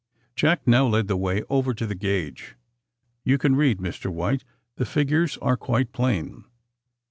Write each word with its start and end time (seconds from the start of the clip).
Jack 0.35 0.65
now 0.65 0.87
led 0.87 1.07
the 1.07 1.15
way 1.15 1.43
over 1.47 1.75
to 1.75 1.85
the 1.85 1.93
gange. 1.93 2.55
''You 3.23 3.37
can 3.37 3.55
read, 3.55 3.77
Mr. 3.77 4.09
White. 4.11 4.43
The 4.77 4.83
figures 4.89 5.37
are 5.43 5.55
quite 5.57 5.91
plain." 5.91 6.45